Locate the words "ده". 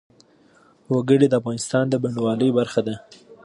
2.87-2.95